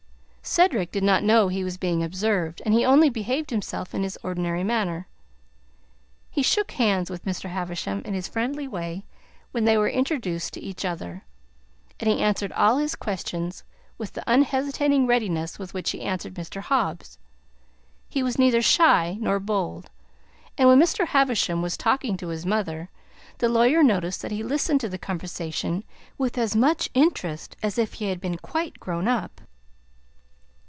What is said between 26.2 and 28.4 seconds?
as much interest as if he had been